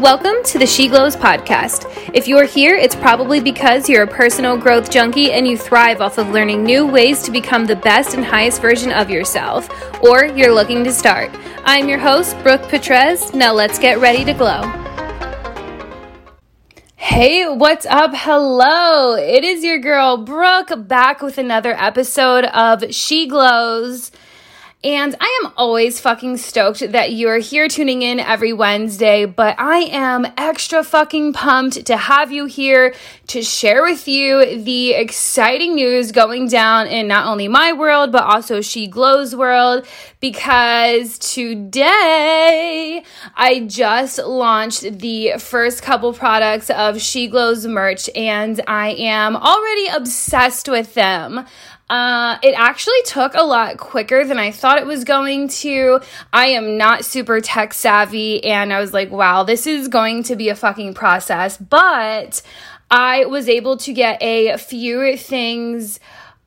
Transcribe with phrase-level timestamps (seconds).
[0.00, 2.10] Welcome to the She Glows podcast.
[2.12, 6.18] If you're here, it's probably because you're a personal growth junkie and you thrive off
[6.18, 9.70] of learning new ways to become the best and highest version of yourself,
[10.02, 11.30] or you're looking to start.
[11.64, 13.32] I'm your host, Brooke Petrez.
[13.34, 14.62] Now let's get ready to glow.
[16.96, 18.10] Hey, what's up?
[18.14, 19.14] Hello.
[19.14, 24.10] It is your girl, Brooke, back with another episode of She Glows.
[24.84, 29.78] And I am always fucking stoked that you're here tuning in every Wednesday, but I
[29.78, 32.94] am extra fucking pumped to have you here
[33.28, 38.24] to share with you the exciting news going down in not only my world, but
[38.24, 39.86] also She Glows world,
[40.20, 43.02] because today
[43.34, 49.86] I just launched the first couple products of She Glows merch and I am already
[49.86, 51.46] obsessed with them.
[51.90, 56.00] Uh, it actually took a lot quicker than I thought it was going to.
[56.32, 60.36] I am not super tech savvy, and I was like, wow, this is going to
[60.36, 61.58] be a fucking process.
[61.58, 62.40] But
[62.90, 66.00] I was able to get a few things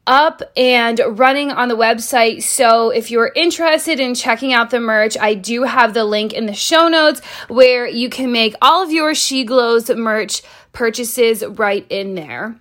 [0.07, 2.41] up and running on the website.
[2.41, 6.45] So if you're interested in checking out the merch, I do have the link in
[6.45, 10.41] the show notes where you can make all of your She Glows merch
[10.71, 12.55] purchases right in there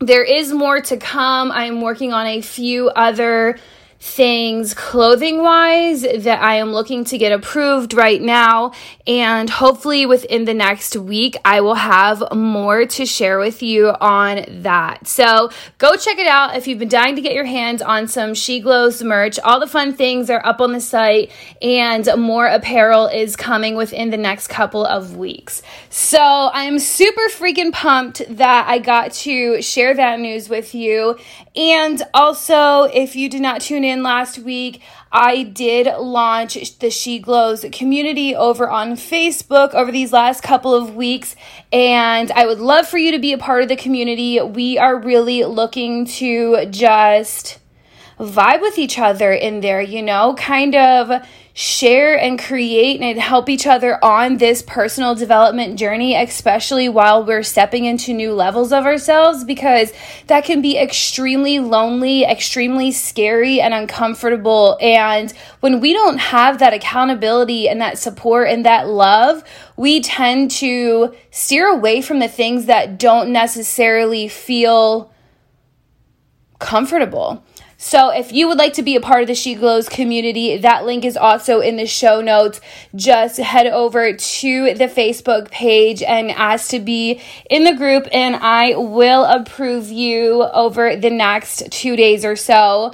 [0.00, 1.52] there is more to come.
[1.52, 3.58] I'm working on a few other
[4.02, 8.72] things clothing wise that I am looking to get approved right now.
[9.06, 14.62] And hopefully within the next week, I will have more to share with you on
[14.62, 15.06] that.
[15.06, 18.32] So go check it out if you've been dying to get your hands on some
[18.32, 19.38] She Glows merch.
[19.40, 24.08] All the fun things are up on the site, and more apparel is coming within
[24.08, 25.60] the next couple of weeks.
[25.90, 31.18] So I'm super freaking pumped that I got to share that news with you.
[31.54, 34.80] And also, if you did not tune in last week,
[35.12, 40.94] I did launch the She Glows community over on Facebook over these last couple of
[40.94, 41.36] weeks,
[41.72, 44.40] and I would love for you to be a part of the community.
[44.40, 47.58] We are really looking to just
[48.20, 53.48] vibe with each other in there, you know, kind of share and create and help
[53.48, 58.84] each other on this personal development journey, especially while we're stepping into new levels of
[58.84, 59.92] ourselves, because
[60.26, 64.78] that can be extremely lonely, extremely scary, and uncomfortable.
[64.80, 69.42] And when we don't have that accountability and that support and that love,
[69.76, 75.12] we tend to steer away from the things that don't necessarily feel
[76.58, 77.42] comfortable.
[77.82, 80.84] So if you would like to be a part of the She Glows community, that
[80.84, 82.60] link is also in the show notes.
[82.94, 88.36] Just head over to the Facebook page and ask to be in the group, and
[88.36, 92.92] I will approve you over the next two days or so.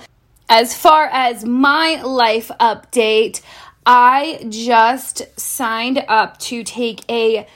[0.49, 3.41] As far as my life update,
[3.85, 7.49] I just signed up to take a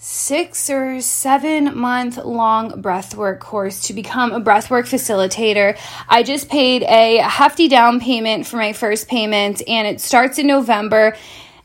[0.00, 5.76] six or seven month long breathwork course to become a breathwork facilitator.
[6.08, 10.46] I just paid a hefty down payment for my first payment and it starts in
[10.46, 11.16] November.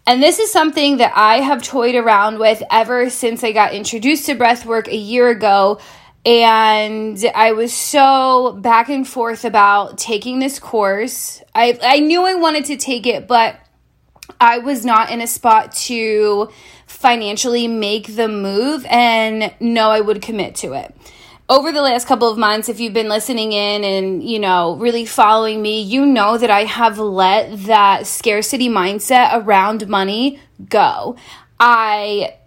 [0.07, 4.25] And this is something that I have toyed around with ever since I got introduced
[4.25, 5.79] to breathwork a year ago.
[6.25, 11.43] And I was so back and forth about taking this course.
[11.53, 13.59] I, I knew I wanted to take it, but
[14.39, 16.49] I was not in a spot to
[17.03, 20.95] financially make the move and know I would commit to it.
[21.49, 25.05] Over the last couple of months, if you've been listening in and, you know, really
[25.05, 31.17] following me, you know that I have let that scarcity mindset around money go.
[31.59, 32.37] I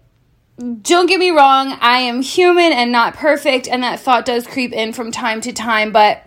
[0.81, 4.73] don't get me wrong, I am human and not perfect, and that thought does creep
[4.73, 6.26] in from time to time, but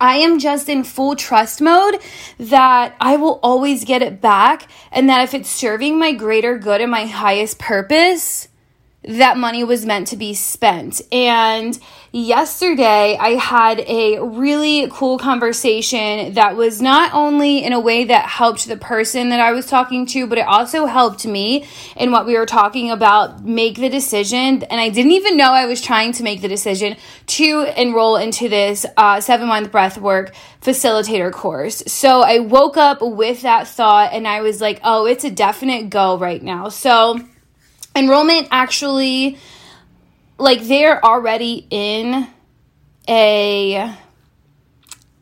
[0.00, 2.00] I am just in full trust mode
[2.38, 6.80] that I will always get it back and that if it's serving my greater good
[6.80, 8.48] and my highest purpose,
[9.06, 11.00] that money was meant to be spent.
[11.12, 11.78] And
[12.10, 18.26] yesterday, I had a really cool conversation that was not only in a way that
[18.26, 22.26] helped the person that I was talking to, but it also helped me in what
[22.26, 24.64] we were talking about make the decision.
[24.64, 28.48] And I didn't even know I was trying to make the decision to enroll into
[28.48, 31.82] this uh, seven month breath work facilitator course.
[31.86, 35.90] So I woke up with that thought and I was like, oh, it's a definite
[35.90, 36.70] go right now.
[36.70, 37.20] So,
[37.96, 39.38] enrollment actually
[40.38, 42.28] like they're already in
[43.08, 43.94] a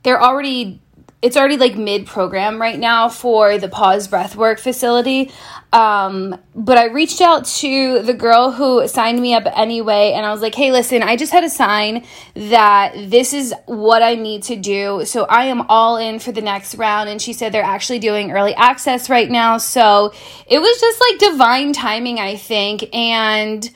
[0.02, 0.80] they're already
[1.24, 5.32] it's already like mid program right now for the pause breathwork facility.
[5.72, 10.32] Um, but I reached out to the girl who signed me up anyway, and I
[10.32, 12.04] was like, hey, listen, I just had a sign
[12.34, 15.06] that this is what I need to do.
[15.06, 17.08] So I am all in for the next round.
[17.08, 19.56] And she said they're actually doing early access right now.
[19.56, 20.12] So
[20.46, 22.94] it was just like divine timing, I think.
[22.94, 23.68] And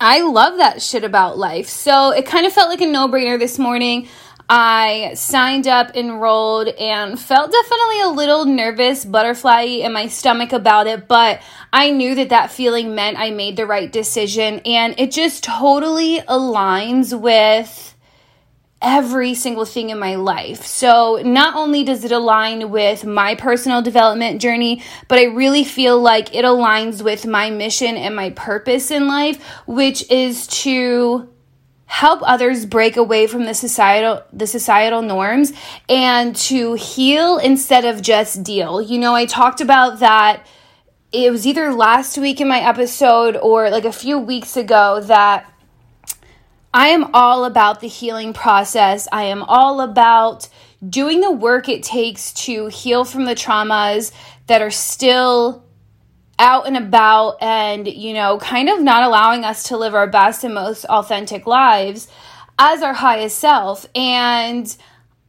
[0.00, 1.68] I love that shit about life.
[1.68, 4.08] So it kind of felt like a no brainer this morning.
[4.48, 10.86] I signed up, enrolled, and felt definitely a little nervous, butterfly in my stomach about
[10.86, 11.40] it, but
[11.72, 16.20] I knew that that feeling meant I made the right decision, and it just totally
[16.20, 17.94] aligns with
[18.80, 20.64] every single thing in my life.
[20.64, 26.00] So, not only does it align with my personal development journey, but I really feel
[26.00, 31.28] like it aligns with my mission and my purpose in life, which is to
[31.86, 35.52] help others break away from the societal the societal norms
[35.88, 38.82] and to heal instead of just deal.
[38.82, 40.46] You know, I talked about that
[41.12, 45.50] it was either last week in my episode or like a few weeks ago that
[46.74, 49.08] I am all about the healing process.
[49.10, 50.48] I am all about
[50.86, 54.12] doing the work it takes to heal from the traumas
[54.46, 55.64] that are still
[56.38, 60.44] out and about and, you know, kind of not allowing us to live our best
[60.44, 62.08] and most authentic lives
[62.58, 63.86] as our highest self.
[63.94, 64.74] And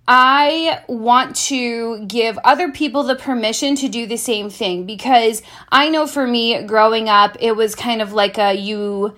[0.07, 5.89] I want to give other people the permission to do the same thing because I
[5.89, 9.15] know for me growing up, it was kind of like a you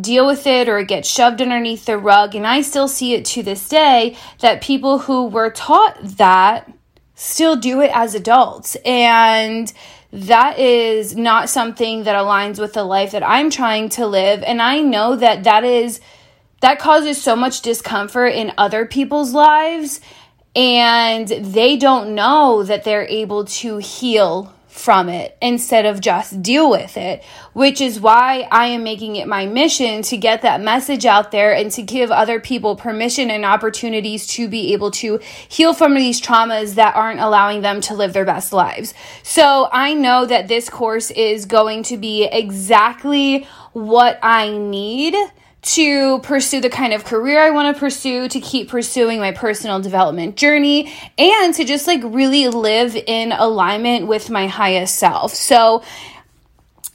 [0.00, 2.34] deal with it or it gets shoved underneath the rug.
[2.34, 6.72] And I still see it to this day that people who were taught that
[7.14, 8.76] still do it as adults.
[8.84, 9.72] And
[10.12, 14.42] that is not something that aligns with the life that I'm trying to live.
[14.42, 16.00] And I know that that is,
[16.60, 20.00] that causes so much discomfort in other people's lives.
[20.54, 26.70] And they don't know that they're able to heal from it instead of just deal
[26.70, 27.22] with it,
[27.52, 31.54] which is why I am making it my mission to get that message out there
[31.54, 36.22] and to give other people permission and opportunities to be able to heal from these
[36.22, 38.94] traumas that aren't allowing them to live their best lives.
[39.22, 45.14] So I know that this course is going to be exactly what I need
[45.62, 49.80] to pursue the kind of career I want to pursue, to keep pursuing my personal
[49.80, 55.32] development journey, and to just like really live in alignment with my highest self.
[55.32, 55.82] So,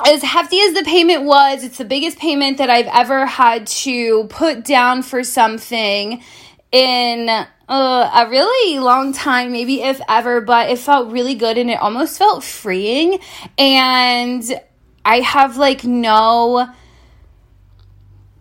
[0.06, 4.26] as hefty as the payment was, it's the biggest payment that I've ever had to
[4.26, 6.22] put down for something
[6.72, 11.72] in uh, a really long time, maybe if ever, but it felt really good and
[11.72, 13.20] it almost felt freeing.
[13.58, 14.44] And
[15.04, 16.70] I have like no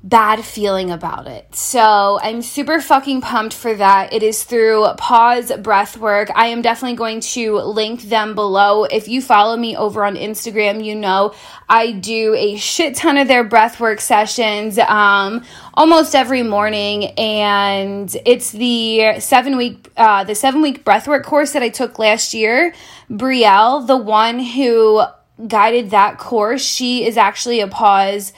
[0.06, 1.53] bad feeling about it.
[1.53, 4.12] So I'm super fucking pumped for that.
[4.12, 6.31] It is through Pause Breathwork.
[6.32, 8.85] I am definitely going to link them below.
[8.85, 11.35] If you follow me over on Instagram, you know
[11.69, 15.44] I do a shit ton of their breathwork sessions um,
[15.75, 21.64] almost every morning, and it's the seven week uh, the seven week breathwork course that
[21.64, 22.73] I took last year.
[23.11, 25.03] Brielle, the one who
[25.49, 28.32] guided that course, she is actually a pause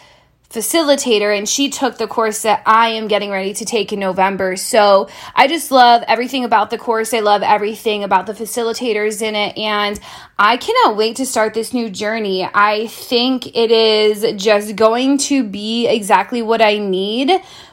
[0.50, 4.56] facilitator and she took the course that I am getting ready to take in November.
[4.56, 7.12] So I just love everything about the course.
[7.12, 10.00] I love everything about the facilitators in it and
[10.38, 12.48] I cannot wait to start this new journey.
[12.52, 17.30] I think it is just going to be exactly what I need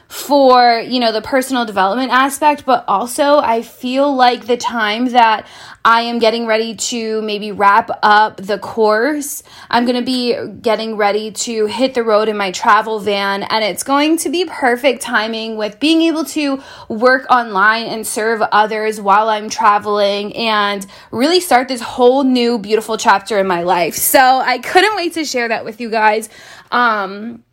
[0.08, 5.46] for, you know, the personal development aspect, but also I feel like the time that
[5.84, 10.96] I am getting ready to maybe wrap up the course, I'm going to be getting
[10.96, 15.02] ready to hit the road in my travel van, and it's going to be perfect
[15.02, 21.40] timing with being able to work online and serve others while I'm traveling and really
[21.40, 23.94] start this whole new beautiful chapter in my life.
[23.94, 26.28] So I couldn't wait to share that with you guys.
[26.72, 27.44] Um,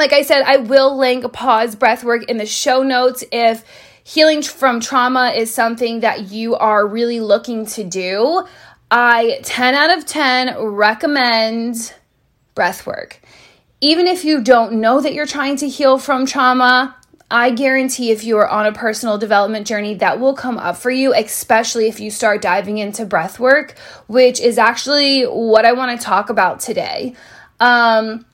[0.00, 3.62] like I said, I will link pause breathwork in the show notes if
[4.02, 8.44] healing from trauma is something that you are really looking to do.
[8.90, 11.94] I 10 out of 10 recommend
[12.56, 13.18] breathwork.
[13.82, 16.96] Even if you don't know that you're trying to heal from trauma,
[17.30, 20.90] I guarantee if you are on a personal development journey, that will come up for
[20.90, 23.78] you, especially if you start diving into breath work,
[24.08, 27.14] which is actually what I want to talk about today.
[27.60, 28.24] Um,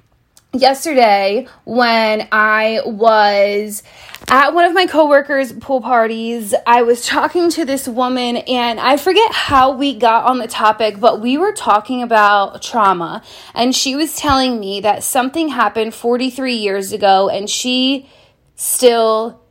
[0.60, 3.82] yesterday when I was
[4.28, 8.96] at one of my coworkers' pool parties, I was talking to this woman and I
[8.96, 13.22] forget how we got on the topic, but we were talking about trauma.
[13.54, 18.08] And she was telling me that something happened 43 years ago and she
[18.56, 19.45] still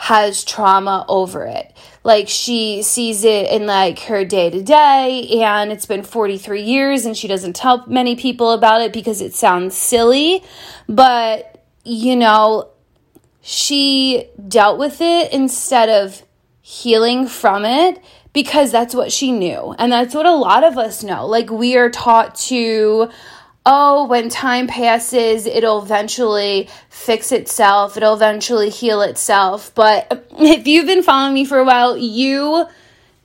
[0.00, 1.76] has trauma over it.
[2.04, 7.04] Like she sees it in like her day to day, and it's been 43 years,
[7.04, 10.42] and she doesn't tell many people about it because it sounds silly.
[10.88, 12.70] But, you know,
[13.42, 16.22] she dealt with it instead of
[16.62, 18.02] healing from it
[18.32, 19.74] because that's what she knew.
[19.78, 21.26] And that's what a lot of us know.
[21.26, 23.10] Like, we are taught to
[23.66, 29.74] oh, when time passes, it'll eventually fix itself, it'll eventually heal itself.
[29.74, 32.66] But if you've been following me for a while, you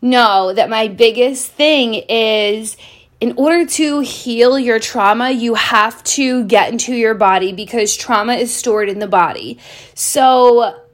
[0.01, 2.77] know that my biggest thing is
[3.21, 8.33] in order to heal your trauma, you have to get into your body because trauma
[8.33, 9.57] is stored in the body.
[9.93, 10.84] So,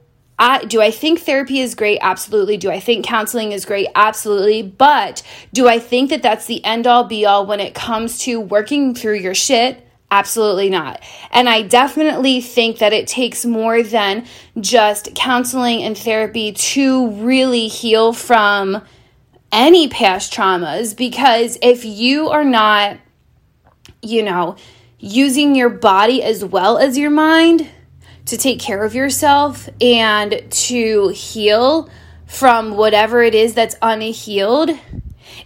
[0.42, 2.00] I, do I think therapy is great?
[2.02, 2.56] Absolutely.
[2.56, 3.86] Do I think counseling is great?
[3.94, 4.62] Absolutely.
[4.62, 5.22] But
[5.52, 8.92] do I think that that's the end all be all when it comes to working
[8.92, 9.86] through your shit?
[10.10, 11.00] Absolutely not.
[11.30, 14.26] And I definitely think that it takes more than
[14.60, 18.82] just counseling and therapy to really heal from
[19.52, 22.98] any past traumas because if you are not,
[24.02, 24.56] you know,
[24.98, 27.70] using your body as well as your mind,
[28.26, 31.88] to take care of yourself and to heal
[32.26, 34.70] from whatever it is that's unhealed,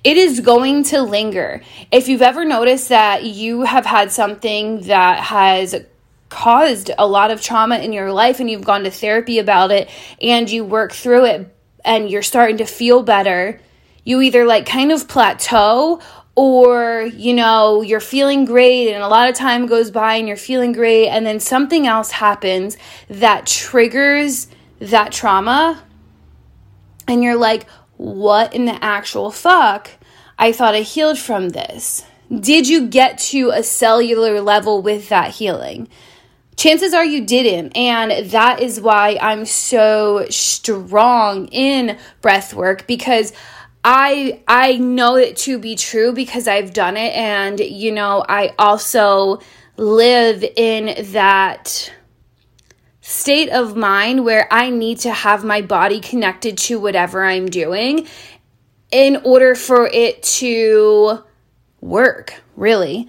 [0.05, 1.63] it is going to linger.
[1.91, 5.75] If you've ever noticed that you have had something that has
[6.29, 9.89] caused a lot of trauma in your life and you've gone to therapy about it
[10.21, 13.61] and you work through it and you're starting to feel better,
[14.05, 16.01] you either like kind of plateau
[16.37, 20.37] or you know you're feeling great and a lot of time goes by and you're
[20.37, 22.77] feeling great and then something else happens
[23.09, 24.47] that triggers
[24.79, 25.83] that trauma
[27.09, 27.67] and you're like
[27.97, 29.91] what in the actual fuck?
[30.39, 32.05] I thought i healed from this.
[32.31, 35.89] Did you get to a cellular level with that healing?
[36.57, 43.35] Chances are you didn't and that is why i'm so strong in breath work because
[43.89, 48.53] I I know it to be true because I've done it and you know I
[48.59, 49.39] also
[49.77, 51.93] live in that
[53.01, 58.09] state of mind where I need to have my body connected to whatever I'm doing
[58.91, 61.23] in order for it to
[61.81, 63.07] work, really.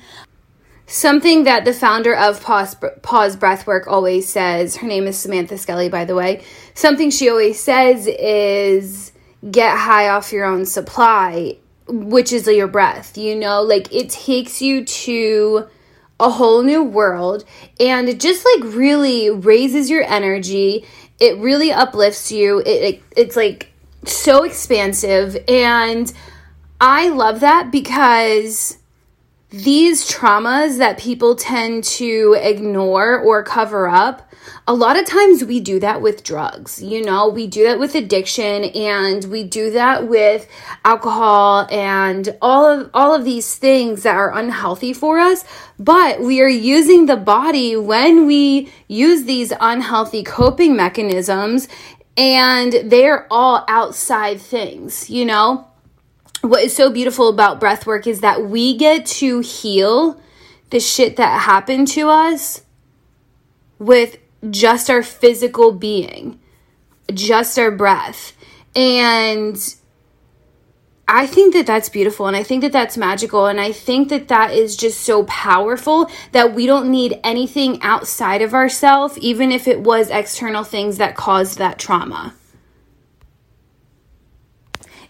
[0.85, 5.89] Something that the founder of Pause, Pause Breathwork always says, her name is Samantha Skelly,
[5.89, 6.43] by the way.
[6.75, 9.11] Something she always says is
[9.49, 13.61] get high off your own supply, which is your breath, you know?
[13.61, 15.67] Like it takes you to
[16.19, 17.45] a whole new world
[17.79, 20.85] and it just like really raises your energy.
[21.19, 22.59] It really uplifts you.
[22.59, 23.71] It, it it's like
[24.05, 26.11] so expansive and
[26.79, 28.77] I love that because
[29.49, 34.29] these traumas that people tend to ignore or cover up
[34.67, 37.29] a lot of times we do that with drugs you know?
[37.29, 40.49] We do that with addiction and we do that with
[40.83, 45.45] alcohol and all of all of these things that are unhealthy for us
[45.79, 51.69] but we are using the body when we use these unhealthy coping mechanisms
[52.17, 55.65] and they're all outside things you know
[56.41, 60.21] what is so beautiful about breath work is that we get to heal
[60.69, 62.61] the shit that happened to us
[63.79, 64.17] with
[64.49, 66.39] just our physical being,
[67.13, 68.33] just our breath.
[68.75, 69.57] And
[71.07, 74.27] I think that that's beautiful and I think that that's magical and I think that
[74.27, 79.69] that is just so powerful that we don't need anything outside of ourselves even if
[79.69, 82.35] it was external things that caused that trauma.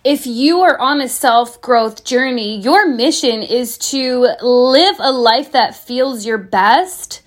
[0.08, 5.52] If you are on a self growth journey, your mission is to live a life
[5.52, 7.22] that feels your best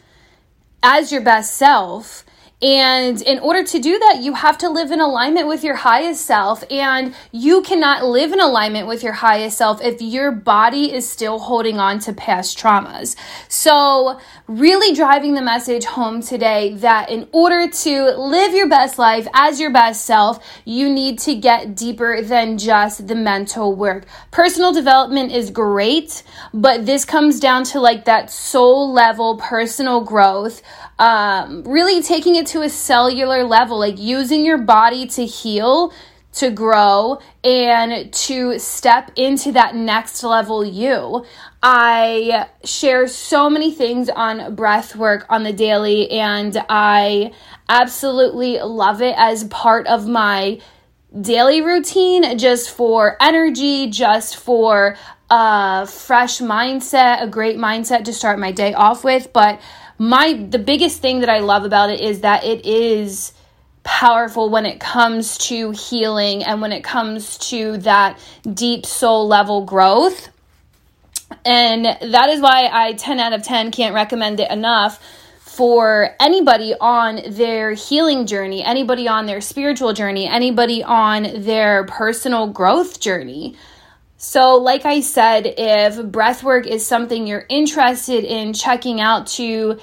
[0.82, 2.24] as your best self.
[2.62, 6.26] And in order to do that, you have to live in alignment with your highest
[6.26, 6.62] self.
[6.70, 11.38] And you cannot live in alignment with your highest self if your body is still
[11.38, 13.16] holding on to past traumas.
[13.48, 19.26] So, really driving the message home today that in order to live your best life
[19.32, 24.04] as your best self, you need to get deeper than just the mental work.
[24.32, 30.62] Personal development is great, but this comes down to like that soul level personal growth
[31.00, 35.92] um, really taking it to a cellular level, like using your body to heal,
[36.32, 41.24] to grow, and to step into that next level you.
[41.62, 47.32] I share so many things on breath work on the daily, and I
[47.68, 50.60] absolutely love it as part of my
[51.20, 54.96] daily routine just for energy, just for
[55.28, 59.32] a fresh mindset, a great mindset to start my day off with.
[59.32, 59.60] But
[60.00, 63.34] my the biggest thing that I love about it is that it is
[63.82, 68.18] powerful when it comes to healing and when it comes to that
[68.50, 70.30] deep soul level growth.
[71.44, 75.04] And that is why I 10 out of 10 can't recommend it enough
[75.40, 82.46] for anybody on their healing journey, anybody on their spiritual journey, anybody on their personal
[82.46, 83.54] growth journey.
[84.22, 89.78] So, like I said, if breathwork is something you're interested in checking out to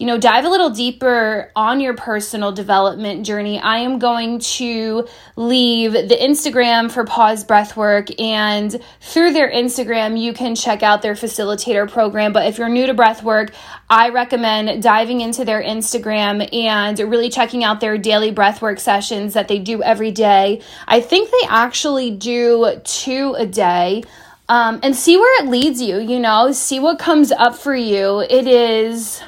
[0.00, 5.06] you know, dive a little deeper on your personal development journey, I am going to
[5.36, 8.18] leave the Instagram for Pause Breathwork.
[8.18, 12.32] And through their Instagram, you can check out their facilitator program.
[12.32, 13.52] But if you're new to breathwork,
[13.90, 19.48] I recommend diving into their Instagram and really checking out their daily breathwork sessions that
[19.48, 20.62] they do every day.
[20.88, 24.04] I think they actually do two a day.
[24.48, 28.18] Um, and see where it leads you, you know, see what comes up for you.
[28.18, 29.22] It is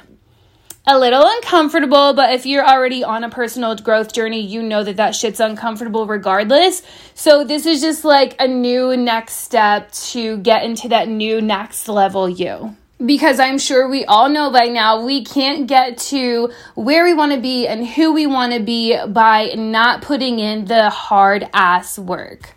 [0.86, 4.96] a little uncomfortable, but if you're already on a personal growth journey, you know that
[4.96, 6.82] that shit's uncomfortable regardless.
[7.14, 11.88] So, this is just like a new next step to get into that new next
[11.88, 12.76] level you.
[13.04, 17.32] Because I'm sure we all know by now we can't get to where we want
[17.32, 21.98] to be and who we want to be by not putting in the hard ass
[21.98, 22.54] work.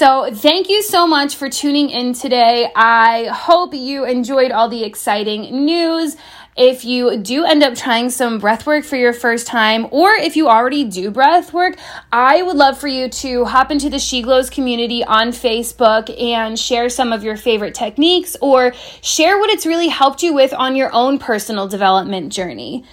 [0.00, 2.72] So, thank you so much for tuning in today.
[2.74, 6.16] I hope you enjoyed all the exciting news.
[6.56, 10.36] If you do end up trying some breath work for your first time, or if
[10.36, 11.76] you already do breath work,
[12.10, 16.58] I would love for you to hop into the She Glows community on Facebook and
[16.58, 20.76] share some of your favorite techniques or share what it's really helped you with on
[20.76, 22.84] your own personal development journey.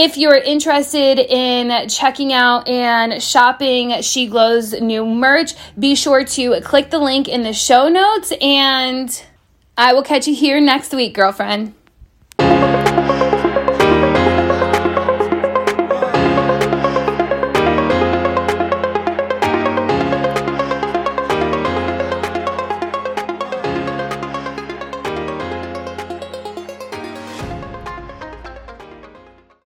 [0.00, 6.60] If you're interested in checking out and shopping She Glow's new merch, be sure to
[6.60, 9.10] click the link in the show notes and
[9.76, 11.74] I will catch you here next week, girlfriend.